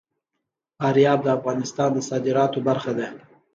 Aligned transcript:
فاریاب 0.77 1.19
د 1.23 1.27
افغانستان 1.37 1.89
د 1.93 1.97
صادراتو 2.09 2.59
برخه 2.67 2.91
ده. 2.97 3.07